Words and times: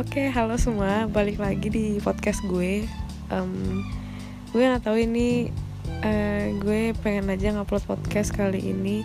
Oke, 0.00 0.32
halo 0.32 0.56
semua, 0.56 1.04
balik 1.12 1.36
lagi 1.36 1.68
di 1.68 2.00
podcast 2.00 2.40
gue. 2.48 2.88
Um, 3.28 3.84
gue 4.48 4.64
nggak 4.64 4.88
tahu 4.88 4.96
ini 4.96 5.52
uh, 6.00 6.56
gue 6.56 6.96
pengen 7.04 7.28
aja 7.28 7.52
ngupload 7.52 7.84
podcast 7.84 8.32
kali 8.32 8.64
ini. 8.64 9.04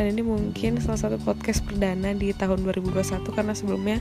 Dan 0.00 0.16
ini 0.16 0.24
mungkin 0.24 0.80
salah 0.80 0.96
satu 0.96 1.20
podcast 1.20 1.60
perdana 1.68 2.16
di 2.16 2.32
tahun 2.32 2.64
2021 2.64 3.20
karena 3.36 3.52
sebelumnya 3.52 4.00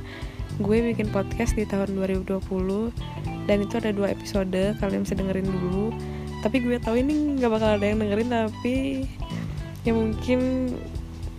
gue 0.63 0.79
bikin 0.95 1.11
podcast 1.11 1.59
di 1.59 1.67
tahun 1.67 1.99
2020 2.07 2.39
dan 3.43 3.57
itu 3.59 3.73
ada 3.75 3.91
dua 3.91 4.07
episode 4.15 4.79
kalian 4.79 5.03
bisa 5.03 5.19
dengerin 5.19 5.43
dulu. 5.43 5.91
Tapi 6.39 6.63
gue 6.63 6.79
tahu 6.79 7.03
ini 7.03 7.35
nggak 7.35 7.51
bakal 7.51 7.75
ada 7.75 7.83
yang 7.83 7.99
dengerin 7.99 8.31
tapi 8.31 9.03
ya 9.83 9.91
mungkin 9.91 10.71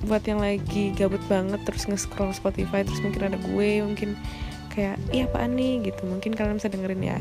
buat 0.04 0.28
yang 0.28 0.44
lagi 0.44 0.92
gabut 0.92 1.24
banget 1.24 1.60
terus 1.64 1.88
nge-scroll 1.88 2.36
Spotify 2.36 2.84
terus 2.84 3.00
mungkin 3.00 3.32
ada 3.32 3.40
gue 3.40 3.80
mungkin 3.80 4.12
kayak 4.70 4.96
iya 5.10 5.26
apaan 5.26 5.58
nih? 5.58 5.90
Gitu. 5.90 6.02
Mungkin 6.06 6.32
kalian 6.38 6.56
bisa 6.56 6.70
dengerin 6.70 7.02
ya. 7.02 7.18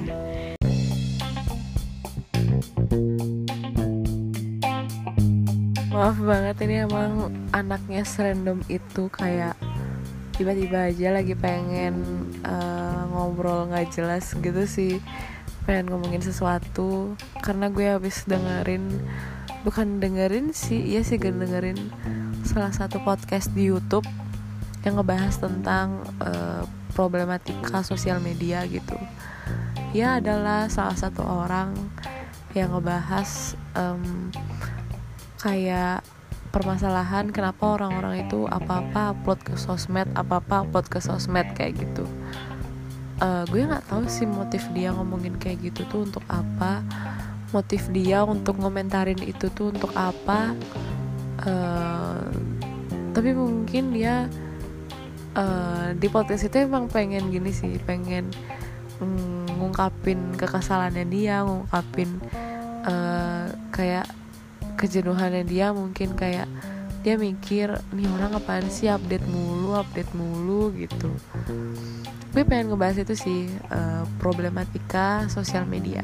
Maaf 5.89 6.15
banget 6.23 6.55
ini 6.63 6.87
emang 6.87 7.33
anaknya 7.51 8.07
serandom 8.07 8.63
itu 8.71 9.11
kayak 9.11 9.57
tiba-tiba 10.39 10.87
aja 10.87 11.11
lagi 11.11 11.35
pengen 11.35 11.99
uh, 12.47 13.03
ngobrol 13.11 13.67
nggak 13.67 13.91
jelas 13.91 14.31
gitu 14.37 14.63
sih. 14.63 15.03
Pengen 15.67 15.91
ngomongin 15.91 16.23
sesuatu. 16.23 17.17
Karena 17.43 17.67
gue 17.67 17.83
habis 17.83 18.23
dengerin 18.23 19.01
bukan 19.67 19.99
dengerin 19.99 20.55
sih 20.55 20.79
iya 20.95 21.03
sih 21.03 21.19
dengerin 21.19 21.91
salah 22.47 22.71
satu 22.71 23.03
podcast 23.03 23.51
di 23.51 23.67
YouTube 23.67 24.07
yang 24.87 24.95
ngebahas 24.95 25.35
tentang 25.35 25.99
uh, 26.23 26.63
problematika 26.99 27.79
sosial 27.79 28.19
media 28.19 28.67
gitu. 28.67 28.99
Ya 29.95 30.19
adalah 30.19 30.67
salah 30.67 30.99
satu 30.99 31.23
orang 31.23 31.71
yang 32.51 32.75
ngebahas 32.75 33.55
um, 33.79 34.27
kayak 35.39 36.03
permasalahan 36.51 37.31
kenapa 37.31 37.79
orang-orang 37.79 38.27
itu 38.27 38.49
apa-apa 38.51 39.15
upload 39.15 39.39
ke 39.47 39.55
sosmed 39.55 40.11
apa-apa 40.17 40.67
upload 40.67 40.91
ke 40.91 40.99
sosmed 40.99 41.47
kayak 41.55 41.79
gitu. 41.79 42.03
Uh, 43.23 43.47
gue 43.47 43.63
nggak 43.63 43.87
tahu 43.87 44.03
sih 44.11 44.27
motif 44.27 44.67
dia 44.75 44.91
ngomongin 44.91 45.39
kayak 45.39 45.71
gitu 45.71 45.87
tuh 45.87 46.03
untuk 46.03 46.25
apa. 46.27 46.83
Motif 47.55 47.87
dia 47.95 48.27
untuk 48.27 48.59
ngomentarin 48.59 49.23
itu 49.23 49.47
tuh 49.55 49.71
untuk 49.71 49.95
apa. 49.95 50.51
Uh, 51.47 52.27
tapi 53.15 53.31
mungkin 53.33 53.95
dia 53.95 54.27
uh, 55.35 55.93
di 55.97 56.07
podcast 56.09 56.47
itu 56.47 56.65
emang 56.65 56.87
pengen 56.89 57.29
gini 57.29 57.51
sih 57.53 57.77
pengen 57.83 58.31
mm, 59.01 59.59
ngungkapin 59.59 60.33
kekesalannya 60.39 61.05
dia 61.09 61.43
ngungkapin 61.43 62.21
uh, 62.85 63.51
kayak 63.73 64.07
kejenuhannya 64.79 65.43
dia 65.43 65.75
mungkin 65.75 66.15
kayak 66.15 66.47
dia 66.99 67.15
mikir 67.15 67.79
nih 67.95 68.07
orang 68.11 68.35
apaan 68.35 68.67
sih 68.67 68.91
update 68.91 69.23
mulu 69.27 69.75
update 69.75 70.11
mulu 70.15 70.71
gitu. 70.75 71.11
Gue 72.35 72.43
pengen 72.43 72.71
ngebahas 72.71 73.01
itu 73.01 73.15
sih 73.15 73.41
uh, 73.71 74.03
problematika 74.19 75.23
sosial 75.31 75.63
media. 75.63 76.03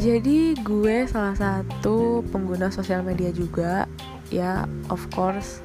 Jadi 0.00 0.56
gue 0.64 1.06
salah 1.06 1.36
satu 1.36 2.24
pengguna 2.32 2.72
sosial 2.72 3.04
media 3.04 3.28
juga. 3.32 3.84
Ya 4.32 4.64
of 4.88 5.04
course 5.12 5.60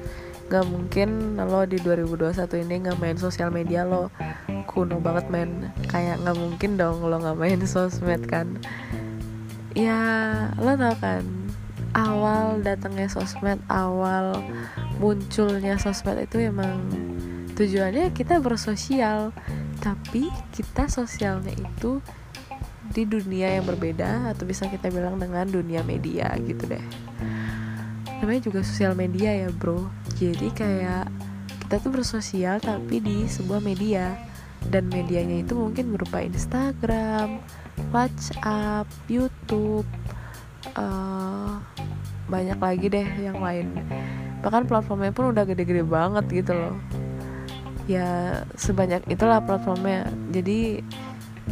gak 0.50 0.66
mungkin 0.66 1.38
lo 1.38 1.62
di 1.62 1.78
2021 1.78 2.66
ini 2.66 2.74
nggak 2.82 2.98
main 2.98 3.14
sosial 3.14 3.54
media 3.54 3.86
lo. 3.86 4.10
Kuno 4.66 4.98
banget 4.98 5.30
men 5.30 5.70
kayak 5.86 6.18
nggak 6.26 6.34
mungkin 6.34 6.74
dong 6.74 7.06
lo 7.06 7.22
nggak 7.22 7.38
main 7.38 7.62
sosmed 7.70 8.26
kan? 8.26 8.58
Ya 9.78 10.02
lo 10.58 10.74
tau 10.74 10.98
kan 10.98 11.22
awal 11.94 12.66
datangnya 12.66 13.06
sosmed 13.06 13.62
awal 13.70 14.42
munculnya 14.98 15.78
sosmed 15.78 16.18
itu 16.18 16.50
emang 16.50 16.82
tujuannya 17.54 18.10
kita 18.10 18.42
bersosial. 18.42 19.30
Tapi 19.78 20.34
kita 20.50 20.90
sosialnya 20.90 21.54
itu 21.54 22.02
di 22.90 23.06
dunia 23.06 23.54
yang 23.54 23.70
berbeda 23.70 24.34
atau 24.34 24.42
bisa 24.50 24.66
kita 24.66 24.90
bilang 24.90 25.14
dengan 25.22 25.46
dunia 25.46 25.86
media 25.86 26.34
gitu 26.42 26.66
deh. 26.66 26.82
Namanya 28.18 28.50
juga 28.50 28.66
sosial 28.66 28.98
media 28.98 29.30
ya 29.30 29.48
bro 29.54 30.09
jadi 30.20 30.48
kayak 30.52 31.04
kita 31.64 31.80
tuh 31.80 31.90
bersosial 31.96 32.60
tapi 32.60 33.00
di 33.00 33.24
sebuah 33.24 33.64
media. 33.64 34.20
Dan 34.60 34.92
medianya 34.92 35.40
itu 35.40 35.56
mungkin 35.56 35.96
berupa 35.96 36.20
Instagram, 36.20 37.40
WhatsApp, 37.96 38.84
YouTube, 39.08 39.88
uh, 40.76 41.56
banyak 42.28 42.60
lagi 42.60 42.86
deh 42.92 43.08
yang 43.24 43.40
lain. 43.40 43.72
Bahkan 44.44 44.68
platformnya 44.68 45.16
pun 45.16 45.32
udah 45.32 45.48
gede-gede 45.48 45.80
banget 45.80 46.44
gitu 46.44 46.52
loh. 46.52 46.76
Ya 47.88 48.44
sebanyak 48.60 49.08
itulah 49.08 49.40
platformnya. 49.40 50.12
Jadi 50.28 50.84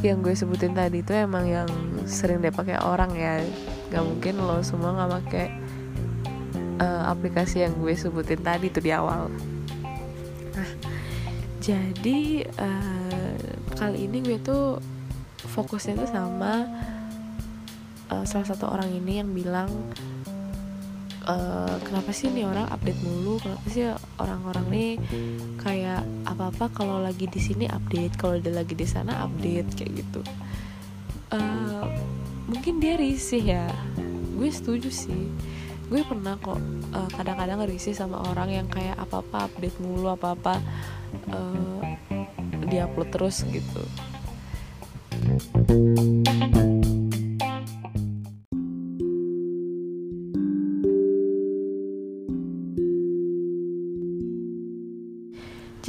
yang 0.04 0.20
gue 0.20 0.36
sebutin 0.36 0.76
tadi 0.76 1.00
itu 1.00 1.16
emang 1.16 1.48
yang 1.48 1.70
sering 2.04 2.44
dipakai 2.44 2.76
orang 2.76 3.16
ya. 3.16 3.40
Nggak 3.88 4.04
mungkin 4.04 4.34
lo 4.44 4.60
semua 4.60 4.92
nggak 4.92 5.12
pakai 5.24 5.46
uh, 6.78 7.10
aplikasi 7.10 7.66
yang 7.66 7.74
gue 7.78 7.92
sebutin 7.94 8.40
tadi 8.40 8.70
tuh 8.70 8.82
di 8.82 8.90
awal. 8.94 9.28
Nah 10.54 10.70
jadi 11.58 12.46
uh, 12.56 13.38
kali 13.74 14.08
ini 14.08 14.24
gue 14.24 14.38
tuh 14.40 14.80
fokusnya 15.44 15.98
tuh 15.98 16.10
sama 16.10 16.66
uh, 18.10 18.24
salah 18.24 18.46
satu 18.46 18.70
orang 18.70 18.90
ini 18.94 19.20
yang 19.20 19.30
bilang 19.34 19.70
uh, 21.26 21.76
kenapa 21.84 22.14
sih 22.14 22.30
nih 22.30 22.46
orang 22.46 22.70
update 22.70 23.00
mulu? 23.02 23.42
Kenapa 23.42 23.66
sih 23.68 23.84
orang-orang 24.18 24.66
nih 24.70 24.92
kayak 25.60 26.02
apa 26.24 26.54
apa 26.54 26.64
kalau 26.72 27.02
lagi 27.02 27.26
di 27.28 27.40
sini 27.42 27.66
update 27.68 28.14
kalau 28.16 28.38
dia 28.38 28.54
lagi 28.54 28.74
di 28.78 28.86
sana 28.86 29.26
update 29.26 29.68
kayak 29.74 29.92
gitu. 30.06 30.20
Uh, 31.28 31.84
mungkin 32.48 32.80
dia 32.80 32.96
risih 32.96 33.44
ya. 33.44 33.66
Gue 34.38 34.48
setuju 34.54 34.88
sih 34.88 35.28
gue 35.88 36.04
pernah 36.04 36.36
kok 36.36 36.60
uh, 36.92 37.08
kadang-kadang 37.16 37.64
risih 37.64 37.96
sama 37.96 38.20
orang 38.28 38.52
yang 38.52 38.68
kayak 38.68 39.00
apa 39.00 39.24
apa 39.24 39.48
update 39.48 39.80
mulu 39.80 40.12
apa 40.12 40.36
apa 40.36 40.54
uh, 41.32 41.80
diupload 42.68 43.08
terus 43.08 43.40
gitu. 43.48 43.82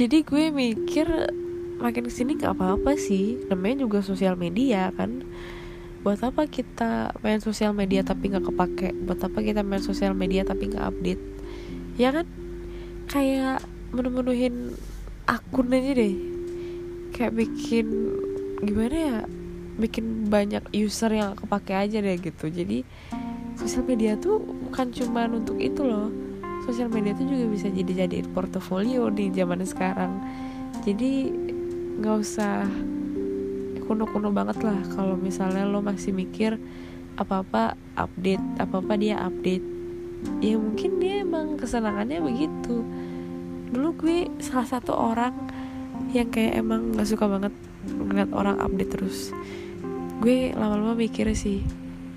Jadi 0.00 0.24
gue 0.24 0.48
mikir 0.48 1.06
makin 1.76 2.08
ke 2.08 2.12
sini 2.12 2.40
gak 2.40 2.56
apa-apa 2.56 2.96
sih. 2.96 3.36
Namanya 3.52 3.84
juga 3.84 4.00
sosial 4.00 4.32
media 4.32 4.88
kan 4.96 5.20
buat 6.00 6.20
apa 6.24 6.48
kita 6.48 7.12
main 7.20 7.44
sosial 7.44 7.76
media 7.76 8.00
tapi 8.00 8.32
nggak 8.32 8.48
kepake? 8.48 8.88
Buat 9.04 9.20
apa 9.28 9.38
kita 9.44 9.60
main 9.60 9.84
sosial 9.84 10.16
media 10.16 10.48
tapi 10.48 10.72
nggak 10.72 10.86
update? 10.88 11.22
Ya 12.00 12.08
kan? 12.08 12.24
Kayak 13.04 13.60
menu-menuhin 13.92 14.72
akun 15.28 15.68
aja 15.76 15.92
deh. 15.92 16.14
Kayak 17.12 17.36
bikin 17.36 17.86
gimana 18.64 18.96
ya? 18.96 19.18
Bikin 19.76 20.32
banyak 20.32 20.64
user 20.72 21.12
yang 21.12 21.36
kepake 21.36 21.76
aja 21.76 22.00
deh 22.00 22.16
gitu. 22.16 22.48
Jadi 22.48 22.80
sosial 23.60 23.84
media 23.84 24.16
tuh 24.16 24.40
bukan 24.40 24.88
cuma 24.96 25.28
untuk 25.28 25.60
itu 25.60 25.84
loh. 25.84 26.08
Sosial 26.64 26.88
media 26.88 27.12
itu 27.12 27.28
juga 27.28 27.44
bisa 27.52 27.68
jadi 27.68 28.08
jadi 28.08 28.24
portofolio 28.32 29.12
di 29.12 29.28
zaman 29.36 29.60
sekarang. 29.68 30.16
Jadi 30.80 31.28
nggak 32.00 32.16
usah 32.24 32.64
kuno-kuno 33.90 34.30
banget 34.30 34.62
lah. 34.62 34.78
Kalau 34.94 35.18
misalnya 35.18 35.66
lo 35.66 35.82
masih 35.82 36.14
mikir 36.14 36.62
apa-apa 37.18 37.74
update 37.98 38.62
apa-apa 38.62 38.94
dia 38.94 39.18
update. 39.18 39.66
Ya 40.38 40.54
mungkin 40.54 41.02
dia 41.02 41.26
emang 41.26 41.58
kesenangannya 41.58 42.22
begitu. 42.22 42.86
Dulu 43.74 43.88
gue 43.98 44.30
salah 44.38 44.70
satu 44.70 44.94
orang 44.94 45.34
yang 46.14 46.30
kayak 46.30 46.62
emang 46.62 46.94
nggak 46.94 47.10
suka 47.10 47.26
banget 47.26 47.50
ngeliat 47.90 48.30
orang 48.30 48.62
update 48.62 48.94
terus. 48.94 49.34
Gue 50.22 50.54
lama-lama 50.54 50.94
mikir 50.94 51.26
sih 51.34 51.66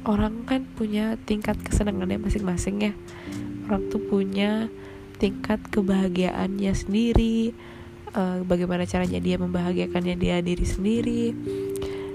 orang 0.06 0.46
kan 0.46 0.70
punya 0.78 1.18
tingkat 1.26 1.58
kesenangannya 1.58 2.22
masing-masing 2.22 2.86
ya. 2.86 2.94
Orang 3.66 3.90
tuh 3.90 4.04
punya 4.04 4.70
tingkat 5.18 5.58
kebahagiaannya 5.74 6.74
sendiri 6.76 7.58
uh, 8.14 8.42
bagaimana 8.46 8.88
caranya 8.88 9.20
dia 9.20 9.36
membahagiakannya 9.42 10.16
dia 10.18 10.40
diri 10.40 10.66
sendiri 10.66 11.24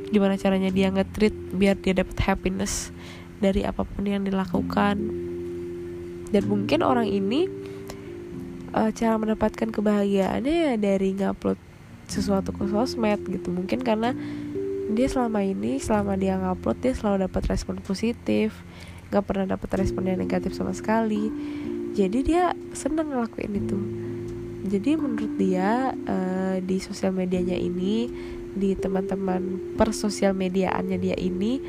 gimana 0.09 0.41
caranya 0.41 0.73
dia 0.73 0.89
nge-treat 0.89 1.37
biar 1.53 1.77
dia 1.77 1.93
dapat 1.93 2.17
happiness 2.25 2.91
dari 3.39 3.62
apa 3.62 3.85
pun 3.87 4.05
yang 4.09 4.25
dilakukan. 4.25 4.97
Dan 6.29 6.43
mungkin 6.45 6.85
orang 6.85 7.09
ini 7.09 7.49
uh, 8.77 8.91
cara 8.93 9.17
mendapatkan 9.17 9.69
kebahagiaannya 9.73 10.55
ya 10.73 10.75
dari 10.77 11.17
ngupload 11.17 11.56
sesuatu 12.09 12.53
ke 12.53 12.69
sosmed 12.69 13.21
gitu. 13.29 13.53
Mungkin 13.53 13.85
karena 13.85 14.12
dia 14.93 15.09
selama 15.09 15.45
ini 15.45 15.77
selama 15.77 16.17
dia 16.17 16.37
ngupload 16.37 16.81
dia 16.81 16.93
selalu 16.97 17.29
dapat 17.29 17.43
respon 17.49 17.81
positif. 17.81 18.53
Nggak 19.09 19.25
pernah 19.25 19.56
dapat 19.56 19.71
respon 19.81 20.09
yang 20.09 20.21
negatif 20.21 20.53
sama 20.53 20.77
sekali. 20.77 21.33
Jadi 21.97 22.19
dia 22.21 22.53
seneng 22.77 23.12
ngelakuin 23.12 23.53
itu 23.56 24.07
jadi 24.66 24.99
menurut 24.99 25.38
dia 25.38 25.94
uh, 25.94 26.58
di 26.58 26.82
sosial 26.82 27.14
medianya 27.14 27.55
ini 27.55 28.10
di 28.58 28.75
teman-teman 28.75 29.75
per 29.78 29.94
sosial 29.94 30.34
mediaannya 30.34 30.99
dia 30.99 31.14
ini 31.14 31.62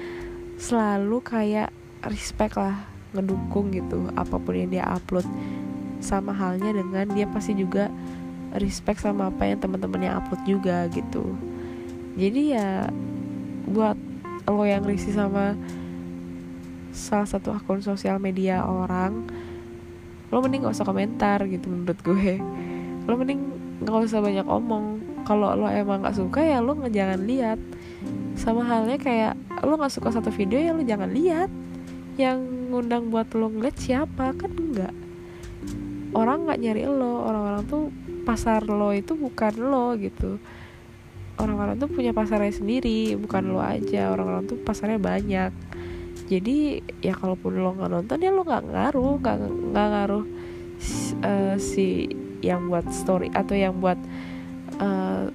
selalu 0.58 1.22
kayak 1.22 1.70
respect 2.10 2.58
lah 2.58 2.90
ngedukung 3.14 3.70
gitu 3.70 4.10
apa 4.18 4.42
pun 4.42 4.58
yang 4.58 4.74
dia 4.74 4.86
upload. 4.90 5.26
Sama 6.02 6.34
halnya 6.34 6.74
dengan 6.74 7.06
dia 7.14 7.30
pasti 7.30 7.54
juga 7.54 7.94
respect 8.58 9.06
sama 9.06 9.30
apa 9.30 9.46
yang 9.46 9.62
teman-temannya 9.62 10.10
upload 10.18 10.42
juga 10.50 10.90
gitu. 10.90 11.38
Jadi 12.18 12.58
ya 12.58 12.90
buat 13.70 14.00
lo 14.50 14.66
yang 14.66 14.82
risih 14.82 15.14
sama 15.14 15.54
salah 16.90 17.30
satu 17.30 17.54
akun 17.54 17.86
sosial 17.86 18.18
media 18.18 18.66
orang 18.66 19.30
lo 20.34 20.42
mending 20.42 20.66
gak 20.66 20.78
usah 20.78 20.90
komentar 20.90 21.42
gitu 21.46 21.70
menurut 21.70 22.00
gue 22.02 22.42
lo 23.10 23.18
mending 23.18 23.42
gak 23.82 24.06
usah 24.06 24.22
banyak 24.22 24.46
omong. 24.46 25.02
Kalau 25.26 25.58
lo 25.58 25.66
emang 25.66 26.06
gak 26.06 26.16
suka 26.16 26.46
ya 26.46 26.62
lo 26.62 26.78
nggak 26.78 26.94
jangan 26.94 27.20
lihat. 27.26 27.60
Sama 28.38 28.62
halnya 28.64 29.02
kayak 29.02 29.34
lo 29.66 29.76
gak 29.82 29.92
suka 29.92 30.14
satu 30.14 30.30
video 30.30 30.62
ya 30.62 30.72
lo 30.72 30.86
jangan 30.86 31.10
lihat. 31.10 31.50
Yang 32.22 32.40
ngundang 32.70 33.10
buat 33.10 33.34
lo 33.34 33.50
ngeliat 33.50 33.78
siapa 33.82 34.38
kan 34.38 34.52
enggak 34.54 34.94
orang 36.14 36.46
nggak 36.46 36.60
nyari 36.62 36.84
lo. 36.86 37.26
Orang-orang 37.26 37.64
tuh 37.70 37.84
pasar 38.26 38.66
lo 38.66 38.94
itu 38.94 39.14
bukan 39.18 39.54
lo 39.58 39.98
gitu. 39.98 40.38
Orang-orang 41.40 41.80
tuh 41.80 41.88
punya 41.88 42.12
pasarnya 42.12 42.54
sendiri 42.54 43.16
bukan 43.16 43.54
lo 43.54 43.62
aja. 43.62 44.14
Orang-orang 44.14 44.46
tuh 44.50 44.58
pasarnya 44.62 45.00
banyak. 45.00 45.52
Jadi 46.30 46.84
ya 47.02 47.18
kalaupun 47.18 47.58
lo 47.58 47.74
nggak 47.74 47.90
nonton 47.90 48.22
ya 48.22 48.32
lo 48.34 48.42
nggak 48.46 48.64
ngaruh. 48.70 49.14
Nggak 49.22 49.36
nggak 49.74 49.88
ngaruh 49.94 50.26
uh, 51.24 51.56
si 51.60 52.10
yang 52.40 52.72
buat 52.72 52.88
story 52.92 53.32
atau 53.36 53.56
yang 53.56 53.78
buat 53.80 54.00
uh, 54.80 55.28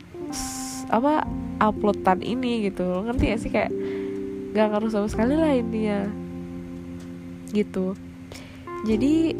apa 0.88 1.24
uploadan 1.60 2.20
ini 2.20 2.68
gitu. 2.68 2.84
Lo 2.84 3.04
ngerti 3.04 3.24
gak 3.32 3.40
sih? 3.40 3.50
Kayak 3.52 3.72
nggak 4.54 4.66
ngaruh 4.70 4.90
sama 4.92 5.08
sekali 5.10 5.34
lah 5.34 5.52
intinya. 5.54 6.06
Gitu. 7.50 7.94
Jadi 8.84 9.34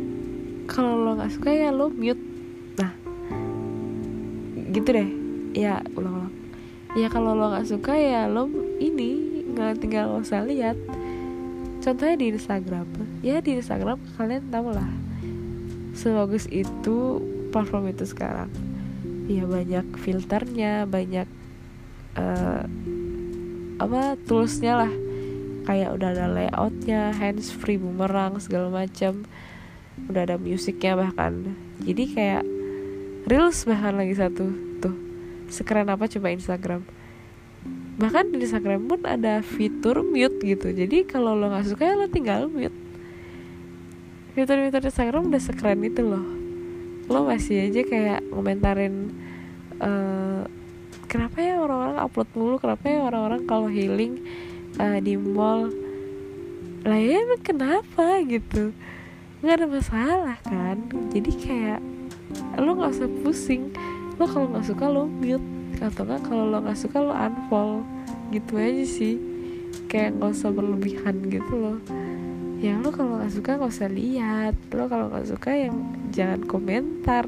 kalau 0.66 0.96
lo 0.98 1.20
nggak 1.20 1.32
suka 1.32 1.50
ya 1.52 1.68
lo 1.70 1.92
mute. 1.92 2.20
Nah 2.80 2.92
gitu 4.74 4.88
deh. 4.88 5.08
Ya 5.54 5.78
ulang-ulang 5.94 6.34
ya 6.94 7.10
kalau 7.10 7.34
lo 7.34 7.50
nggak 7.50 7.66
suka 7.66 7.94
ya 7.94 8.30
lo 8.30 8.46
ini 8.78 9.42
nggak 9.54 9.82
tinggal 9.82 10.14
lo 10.14 10.22
usah 10.22 10.42
lihat. 10.42 10.74
Contohnya 11.84 12.16
di 12.16 12.26
Instagram. 12.32 12.86
Ya 13.20 13.44
di 13.44 13.60
Instagram 13.60 14.00
kalian 14.16 14.48
tau 14.48 14.72
lah. 14.72 14.88
Sebagus 15.94 16.48
itu 16.50 17.22
platform 17.54 17.94
itu 17.94 18.02
sekarang. 18.02 18.50
Ya 19.30 19.46
banyak 19.46 19.94
filternya 20.02 20.90
banyak 20.90 21.30
uh, 22.18 22.66
apa 23.78 24.18
toolsnya 24.26 24.82
lah. 24.82 24.92
Kayak 25.64 25.94
udah 25.96 26.08
ada 26.10 26.26
layoutnya 26.28 27.14
hands 27.14 27.54
free 27.54 27.78
bumerang 27.78 28.42
segala 28.42 28.68
macam 28.68 29.22
udah 30.10 30.26
ada 30.26 30.36
musiknya 30.36 30.98
bahkan. 30.98 31.54
Jadi 31.86 32.04
kayak 32.10 32.44
reels 33.30 33.62
bahkan 33.62 33.94
lagi 33.94 34.18
satu. 34.18 34.50
Sekeren 35.48 35.86
apa 35.86 36.10
coba 36.10 36.34
Instagram. 36.34 36.82
Bahkan 37.94 38.34
di 38.34 38.42
Instagram 38.42 38.90
pun 38.90 39.00
ada 39.06 39.38
fitur 39.40 40.02
mute 40.02 40.42
gitu. 40.42 40.74
Jadi 40.74 41.06
kalau 41.06 41.38
lo 41.38 41.46
nggak 41.46 41.70
suka 41.70 41.86
ya 41.86 41.94
lo 41.94 42.10
tinggal 42.10 42.50
mute. 42.50 42.74
Fitur-fitur 44.34 44.82
Instagram 44.90 45.30
udah 45.30 45.38
sekeren 45.38 45.78
itu 45.86 46.02
loh 46.02 46.43
lo 47.04 47.28
masih 47.28 47.68
aja 47.68 47.84
kayak 47.84 48.20
ngomentarin 48.32 49.12
uh, 49.76 50.48
kenapa 51.08 51.36
ya 51.44 51.60
orang-orang 51.60 51.98
upload 52.00 52.28
mulu? 52.32 52.56
Kenapa 52.56 52.84
ya 52.88 52.98
orang-orang 53.04 53.42
kalau 53.44 53.68
healing 53.68 54.24
uh, 54.80 54.98
di 54.98 55.14
mall? 55.20 55.68
Lah 56.84 57.00
ya 57.00 57.24
emang 57.24 57.42
kenapa 57.44 58.20
gitu? 58.24 58.72
Nggak 59.44 59.56
ada 59.60 59.66
masalah 59.68 60.38
kan? 60.44 60.76
Jadi 61.12 61.30
kayak 61.36 61.80
lo 62.56 62.76
nggak 62.76 62.92
usah 62.96 63.10
pusing. 63.20 63.72
Lo 64.16 64.24
kalau 64.24 64.48
nggak 64.52 64.66
suka 64.68 64.84
lo 64.88 65.04
mute. 65.04 65.44
Atau 65.80 66.08
nggak 66.08 66.24
kalau 66.24 66.48
lo 66.48 66.58
nggak 66.64 66.78
suka 66.80 66.98
lo 67.04 67.12
unfollow. 67.12 67.84
Gitu 68.32 68.52
aja 68.56 68.84
sih. 68.88 69.14
Kayak 69.92 70.16
nggak 70.16 70.30
usah 70.34 70.50
berlebihan 70.50 71.28
gitu 71.28 71.52
loh 71.52 71.78
ya 72.62 72.78
lo 72.78 72.94
kalau 72.94 73.18
nggak 73.18 73.32
suka 73.34 73.58
nggak 73.58 73.72
usah 73.72 73.90
lihat. 73.90 74.54
Lo 74.70 74.86
kalau 74.86 75.10
nggak 75.10 75.26
suka 75.30 75.50
yang 75.54 75.76
jangan 76.14 76.40
komentar. 76.46 77.26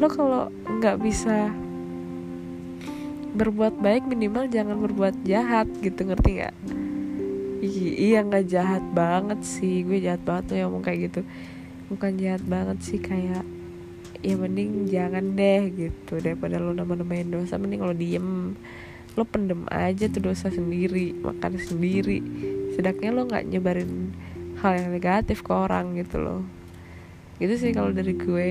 Lo 0.00 0.06
kalau 0.08 0.48
nggak 0.64 0.96
bisa 1.02 1.52
berbuat 3.30 3.78
baik 3.78 4.10
minimal 4.10 4.50
jangan 4.50 4.80
berbuat 4.80 5.14
jahat 5.22 5.70
gitu 5.84 6.08
ngerti 6.08 6.30
nggak? 6.40 6.54
Iya 8.00 8.24
nggak 8.24 8.46
jahat 8.48 8.84
banget 8.96 9.44
sih. 9.44 9.84
Gue 9.84 10.00
jahat 10.00 10.24
banget 10.24 10.44
tuh 10.50 10.56
yang 10.56 10.72
ngomong 10.72 10.84
kayak 10.84 11.12
gitu. 11.12 11.20
Bukan 11.92 12.16
jahat 12.16 12.42
banget 12.46 12.78
sih 12.80 12.98
kayak 12.98 13.44
ya 14.20 14.34
mending 14.36 14.88
jangan 14.88 15.36
deh 15.36 15.68
gitu. 15.76 16.18
Daripada 16.18 16.56
lo 16.56 16.72
nama-namain 16.72 17.28
dosa 17.28 17.60
mending 17.60 17.84
lo 17.84 17.92
diem. 17.92 18.56
Lo 19.18 19.26
pendem 19.26 19.66
aja 19.68 20.06
tuh 20.06 20.32
dosa 20.32 20.48
sendiri 20.48 21.12
makan 21.18 21.58
sendiri 21.58 22.22
sedaknya 22.80 23.12
lo 23.12 23.28
nggak 23.28 23.44
nyebarin 23.44 24.16
hal 24.64 24.72
yang 24.80 24.88
negatif 24.88 25.44
ke 25.44 25.52
orang 25.52 25.92
gitu 26.00 26.16
loh. 26.16 26.40
Gitu 27.36 27.60
sih 27.60 27.76
kalau 27.76 27.92
dari 27.92 28.16
gue. 28.16 28.50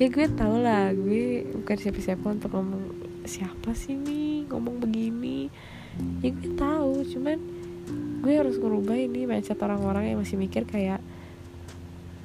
Ya 0.00 0.08
gue 0.08 0.24
tau 0.32 0.56
lah 0.56 0.88
gue 0.96 1.44
bukan 1.52 1.76
siapa-siapa 1.76 2.32
untuk 2.32 2.48
ngomong 2.56 2.96
siapa 3.28 3.76
sih 3.76 3.92
nih 3.92 4.48
ngomong 4.48 4.80
begini? 4.80 5.52
Ya 6.24 6.32
gue 6.32 6.56
tahu 6.56 7.04
cuman 7.12 7.36
gue 8.24 8.32
harus 8.32 8.56
ngerubah 8.56 8.96
ini 8.96 9.28
mindset 9.28 9.60
orang-orang 9.60 10.16
yang 10.16 10.18
masih 10.24 10.40
mikir 10.40 10.64
kayak 10.64 11.04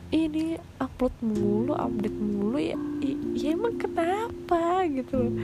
ini 0.07 0.55
upload 0.79 1.11
mulu 1.19 1.75
update 1.75 2.15
mulu 2.15 2.55
ya 2.55 2.79
ya 3.35 3.51
emang 3.51 3.75
kenapa? 3.75 4.87
Gitu 4.87 5.11
loh. 5.19 5.35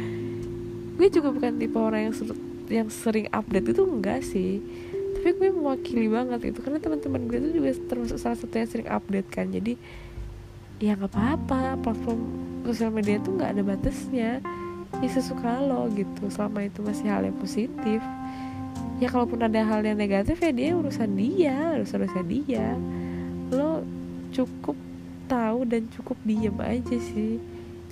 Gue 0.95 1.11
juga 1.11 1.27
bukan 1.35 1.59
tipe 1.59 1.75
orang 1.75 2.07
yang 2.07 2.15
ser 2.15 2.31
yang 2.71 2.87
sering 2.87 3.27
update 3.35 3.75
itu 3.75 3.83
enggak 3.83 4.23
sih 4.23 4.63
tapi 5.23 5.39
gue 5.39 5.55
mewakili 5.55 6.11
banget 6.11 6.51
itu 6.51 6.59
karena 6.59 6.83
teman-teman 6.83 7.31
gue 7.31 7.39
itu 7.39 7.49
juga 7.55 7.71
termasuk 7.87 8.19
salah 8.19 8.35
satu 8.35 8.59
yang 8.59 8.67
sering 8.67 8.91
update 8.91 9.31
kan. 9.31 9.47
Jadi 9.47 9.79
ya 10.83 10.99
nggak 10.99 11.15
apa-apa 11.15 11.79
platform 11.79 12.27
sosial 12.67 12.91
media 12.91 13.23
itu 13.23 13.31
nggak 13.31 13.55
ada 13.55 13.63
batasnya. 13.63 14.43
Ya 14.99 15.07
sesuka 15.07 15.63
lo 15.63 15.87
gitu. 15.95 16.27
Selama 16.27 16.67
itu 16.67 16.83
masih 16.83 17.07
hal 17.07 17.23
yang 17.23 17.39
positif. 17.39 18.03
Ya 18.99 19.07
kalaupun 19.07 19.47
ada 19.47 19.63
hal 19.63 19.87
yang 19.87 19.95
negatif 19.95 20.43
ya 20.43 20.51
dia 20.51 20.75
urusan 20.75 21.15
dia 21.15 21.79
urusan 21.79 22.03
urusan 22.03 22.25
dia. 22.27 22.75
Lo 23.47 23.79
cukup 24.35 24.75
tahu 25.31 25.63
dan 25.63 25.87
cukup 25.95 26.19
diem 26.27 26.59
aja 26.59 26.99
sih. 26.99 27.39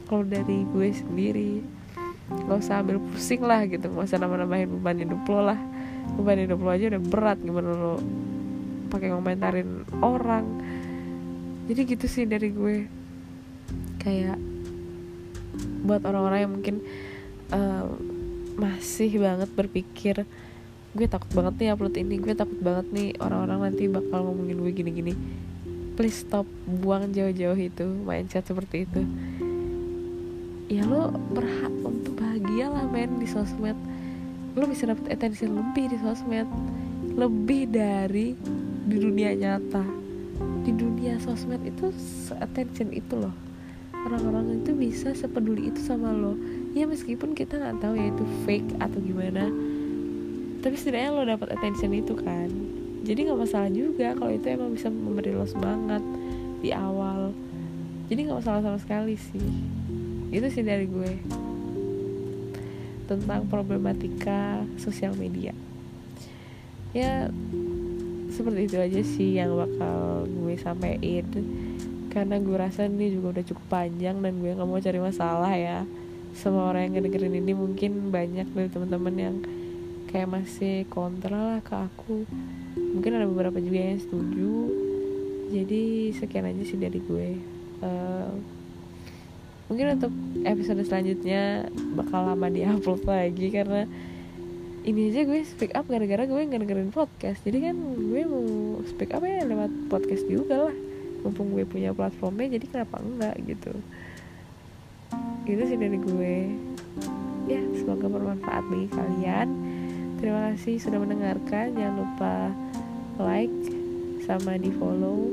Kalau 0.03 0.27
dari 0.27 0.67
gue 0.67 0.91
sendiri 0.91 1.63
gak 2.27 2.59
usah 2.59 2.83
ambil 2.83 3.00
pusing 3.00 3.39
lah 3.39 3.63
gitu. 3.71 3.88
Gak 3.88 4.03
usah 4.03 4.19
nama-namain 4.19 4.67
beban 4.67 5.00
hidup 5.00 5.23
lo 5.31 5.47
lah 5.47 5.71
beban 6.18 6.44
hidup 6.44 6.60
lo 6.60 6.70
aja 6.72 6.91
udah 6.91 7.01
berat 7.01 7.38
gimana 7.39 7.70
lo 7.72 7.94
pakai 8.91 9.10
ngomentarin 9.15 9.88
orang. 10.03 10.46
Jadi 11.72 11.82
gitu 11.88 12.06
sih 12.12 12.27
dari 12.27 12.51
gue. 12.51 12.88
Kayak 14.01 14.38
buat 15.86 16.03
orang-orang 16.03 16.39
yang 16.44 16.53
mungkin 16.53 16.75
uh, 17.53 17.86
masih 18.60 19.18
banget 19.18 19.50
berpikir 19.56 20.15
gue 20.91 21.08
takut 21.08 21.32
banget 21.32 21.56
nih 21.56 21.70
upload 21.72 21.96
ini 21.96 22.20
gue 22.20 22.36
takut 22.36 22.60
banget 22.60 22.91
nih 22.91 23.10
orang-orang 23.24 23.72
nanti 23.72 23.88
bakal 23.88 24.27
ngomongin 24.27 24.60
gue 24.60 24.72
gini-gini. 24.75 25.13
Please 25.96 26.27
stop 26.27 26.44
buang 26.68 27.15
jauh-jauh 27.15 27.56
itu 27.56 27.88
mindset 28.03 28.44
seperti 28.44 28.84
itu. 28.84 29.01
Ya 30.68 30.84
lo 30.88 31.12
berhak 31.32 31.72
untuk 31.84 32.20
bahagia 32.20 32.72
lah 32.72 32.88
men 32.88 33.20
di 33.20 33.27
sosmed 33.27 33.75
lo 34.55 34.67
bisa 34.67 34.89
dapet 34.89 35.12
attention 35.12 35.55
lebih 35.55 35.91
di 35.91 35.98
sosmed. 36.00 36.48
Lebih 37.15 37.72
dari 37.72 38.36
di 38.88 38.98
dunia 38.98 39.36
nyata. 39.36 39.84
Di 40.63 40.72
dunia 40.74 41.20
sosmed 41.20 41.63
itu 41.63 41.91
attention 42.39 42.91
itu 42.91 43.15
loh. 43.20 43.36
Orang-orang 44.01 44.63
itu 44.63 44.74
bisa 44.74 45.13
sepeduli 45.13 45.70
itu 45.70 45.79
sama 45.84 46.10
lo. 46.10 46.34
Ya 46.74 46.88
meskipun 46.88 47.36
kita 47.38 47.60
nggak 47.60 47.77
tahu 47.84 47.93
ya 48.00 48.08
itu 48.10 48.25
fake 48.48 48.72
atau 48.81 48.98
gimana 48.98 49.51
tapi 50.62 50.77
setidaknya 50.77 51.10
lo 51.10 51.24
dapat 51.25 51.58
attention 51.58 51.91
itu 51.91 52.13
kan. 52.13 52.50
Jadi 53.01 53.25
nggak 53.25 53.39
masalah 53.41 53.74
juga 53.74 54.13
kalau 54.13 54.29
itu 54.29 54.46
emang 54.46 54.77
bisa 54.77 54.93
memberi 54.93 55.34
lo 55.34 55.50
semangat 55.50 56.05
di 56.62 56.70
awal. 56.70 57.34
Jadi 58.13 58.29
nggak 58.29 58.46
masalah 58.46 58.62
sama 58.62 58.77
sekali 58.77 59.17
sih. 59.17 59.50
Itu 60.29 60.46
sih 60.53 60.62
dari 60.62 60.86
gue 60.86 61.12
tentang 63.05 63.48
problematika 63.48 64.62
sosial 64.81 65.15
media. 65.17 65.53
Ya 66.91 67.31
seperti 68.31 68.67
itu 68.67 68.77
aja 68.79 69.01
sih 69.03 69.29
yang 69.39 69.55
bakal 69.55 70.27
gue 70.27 70.55
sampaikan. 70.60 71.27
Karena 72.12 72.36
gue 72.43 72.58
rasa 72.60 72.91
ini 72.91 73.15
juga 73.15 73.39
udah 73.39 73.46
cukup 73.48 73.65
panjang 73.72 74.20
dan 74.20 74.34
gue 74.43 74.51
nggak 74.51 74.67
mau 74.67 74.81
cari 74.84 75.00
masalah 75.00 75.53
ya. 75.55 75.88
Semua 76.36 76.72
orang 76.72 76.91
yang 76.91 76.93
ngedengerin 77.00 77.39
ini 77.39 77.53
mungkin 77.55 78.12
banyak 78.12 78.48
dari 78.51 78.67
teman-teman 78.72 79.15
yang 79.15 79.36
kayak 80.12 80.27
masih 80.27 80.84
kontra 80.91 81.55
lah 81.55 81.62
ke 81.63 81.72
aku. 81.72 82.27
Mungkin 82.75 83.15
ada 83.15 83.27
beberapa 83.27 83.60
juga 83.63 83.79
yang 83.79 84.00
setuju. 84.03 84.53
Jadi 85.51 86.12
sekian 86.15 86.48
aja 86.48 86.63
sih 86.67 86.79
dari 86.79 87.00
gue. 87.00 87.29
Uh, 87.79 88.31
mungkin 89.72 89.96
untuk 89.96 90.12
episode 90.44 90.84
selanjutnya 90.84 91.72
bakal 91.96 92.28
lama 92.28 92.51
diupload 92.51 93.08
lagi 93.08 93.48
karena 93.56 93.88
ini 94.84 95.16
aja 95.16 95.24
gue 95.24 95.48
speak 95.48 95.72
up 95.80 95.88
gara-gara 95.88 96.28
gue 96.28 96.42
nggak 96.44 96.68
dengerin 96.68 96.92
podcast. 96.92 97.40
Jadi 97.48 97.72
kan 97.72 97.75
gue 97.80 98.22
mau 98.28 98.82
speak 98.84 99.16
up 99.16 99.24
ya 99.24 99.48
lewat 99.48 99.72
podcast 99.88 100.28
juga 100.28 100.68
lah. 100.68 100.75
Mumpung 101.24 101.56
gue 101.56 101.63
punya 101.63 101.96
platformnya 101.96 102.60
jadi 102.60 102.66
kenapa 102.68 103.00
enggak 103.00 103.36
gitu. 103.48 103.72
Itu 105.48 105.63
sih 105.72 105.80
dari 105.80 105.96
gue. 106.04 106.36
Ya 107.48 107.63
semoga 107.80 108.12
bermanfaat 108.12 108.68
bagi 108.68 108.90
kalian. 108.92 109.48
Terima 110.20 110.51
kasih 110.51 110.84
sudah 110.84 111.00
mendengarkan. 111.00 111.80
Jangan 111.80 111.96
lupa 111.96 112.36
like 113.24 113.60
sama 114.28 114.60
di 114.60 114.74
follow 114.75 115.32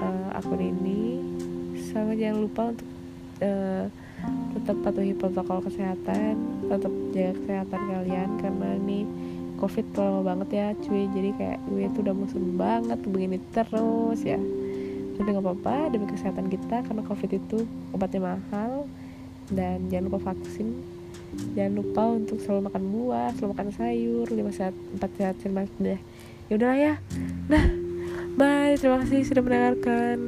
uh, 0.00 0.38
akun 0.38 0.62
ini. 0.62 1.20
Sama 1.90 2.14
jangan 2.14 2.38
lupa 2.46 2.62
untuk 2.70 2.89
uh, 3.40 3.84
tetap 4.56 4.76
patuhi 4.84 5.16
protokol 5.16 5.64
kesehatan 5.64 6.36
tetap 6.68 6.92
jaga 7.16 7.32
kesehatan 7.40 7.80
kalian 7.88 8.28
karena 8.38 8.68
ini 8.76 9.00
covid 9.60 9.86
lama 9.94 10.20
banget 10.24 10.48
ya 10.56 10.66
cuy. 10.80 11.04
Jadi 11.12 11.30
kayak 11.36 11.58
gue 11.68 11.84
tuh 11.92 12.00
udah 12.08 12.16
musim 12.16 12.42
banget 12.56 12.98
begini 13.04 13.38
terus 13.52 14.20
ya. 14.24 14.40
Tapi 15.20 15.26
nggak 15.36 15.44
apa-apa 15.44 15.92
demi 15.92 16.08
kesehatan 16.08 16.48
kita 16.48 16.80
karena 16.80 17.02
covid 17.04 17.30
itu 17.36 17.68
obatnya 17.92 18.34
mahal. 18.34 18.88
Dan 19.52 19.92
jangan 19.92 20.08
lupa 20.08 20.32
vaksin. 20.32 20.80
Jangan 21.54 21.74
lupa 21.76 22.02
untuk 22.16 22.40
selalu 22.42 22.72
makan 22.72 22.84
buah 22.90 23.30
selalu 23.38 23.50
makan 23.54 23.68
sayur 23.76 24.26
lima 24.34 24.50
sehat 24.50 24.74
empat 24.74 25.10
sehat 25.14 25.36
lima 25.46 25.62
ya 25.78 25.98
udahlah 26.56 26.78
ya. 26.80 26.94
Nah 27.46 27.64
bye. 28.34 28.74
Terima 28.80 29.04
kasih 29.04 29.28
sudah 29.28 29.42
mendengarkan 29.44 30.18